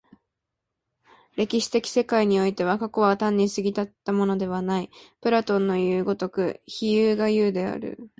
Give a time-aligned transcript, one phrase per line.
[1.35, 4.89] 歴史的世界においては、過去は単に過ぎ去ったものではない、
[5.21, 8.09] プラトンのいう如く非有が有である。